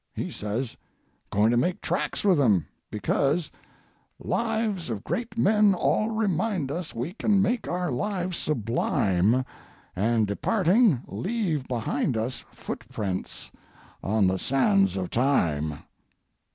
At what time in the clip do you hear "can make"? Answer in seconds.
7.13-7.67